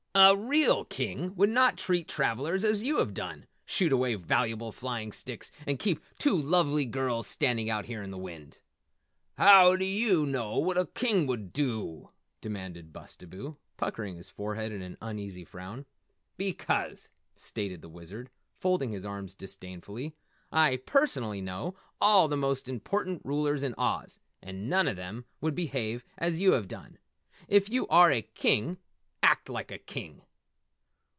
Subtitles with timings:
[0.13, 5.13] "A real King would not treat travellers as you have done, shoot away valuable flying
[5.13, 8.59] sticks and keep two lovely girls standing out here in the wind."
[9.37, 12.09] "How dew yew know what a King would dew?"
[12.41, 15.85] demanded Bustabo, puckering his forehead in an uneasy frown.
[16.35, 17.07] "Because,"
[17.37, 18.29] stated the Wizard,
[18.59, 20.13] folding his arms disdainfully,
[20.51, 25.55] "I personally know all the most important rulers in Oz, and none of them would
[25.55, 26.97] behave as you have done.
[27.47, 28.77] If you are a King,
[29.23, 30.19] act like a King!"